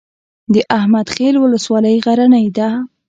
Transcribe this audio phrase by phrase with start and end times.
[0.53, 2.69] د احمد خیل ولسوالۍ غرنۍ ده